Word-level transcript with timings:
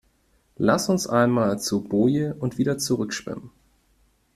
Lass 0.57 0.89
uns 0.89 1.05
einmal 1.05 1.59
zur 1.59 1.87
Boje 1.87 2.33
und 2.39 2.57
wieder 2.57 2.79
zurück 2.79 3.13
schwimmen. 3.13 3.51